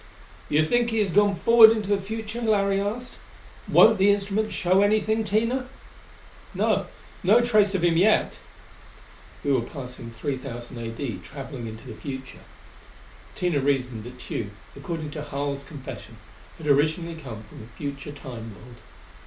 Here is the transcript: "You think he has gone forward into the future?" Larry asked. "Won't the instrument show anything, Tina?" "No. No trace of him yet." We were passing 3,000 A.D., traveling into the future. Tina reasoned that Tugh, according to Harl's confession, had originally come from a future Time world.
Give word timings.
"You 0.49 0.65
think 0.65 0.89
he 0.89 0.97
has 0.97 1.13
gone 1.13 1.35
forward 1.35 1.69
into 1.69 1.89
the 1.89 2.01
future?" 2.01 2.41
Larry 2.41 2.81
asked. 2.81 3.17
"Won't 3.71 3.99
the 3.99 4.09
instrument 4.09 4.51
show 4.51 4.81
anything, 4.81 5.23
Tina?" 5.23 5.69
"No. 6.55 6.87
No 7.23 7.39
trace 7.41 7.75
of 7.75 7.83
him 7.83 7.95
yet." 7.95 8.33
We 9.43 9.51
were 9.53 9.61
passing 9.61 10.09
3,000 10.09 10.75
A.D., 10.79 11.21
traveling 11.23 11.67
into 11.67 11.85
the 11.87 11.93
future. 11.93 12.41
Tina 13.35 13.59
reasoned 13.59 14.03
that 14.05 14.17
Tugh, 14.19 14.49
according 14.75 15.11
to 15.11 15.21
Harl's 15.21 15.63
confession, 15.63 16.17
had 16.57 16.65
originally 16.65 17.13
come 17.13 17.43
from 17.43 17.61
a 17.61 17.77
future 17.77 18.11
Time 18.11 18.55
world. 18.55 18.77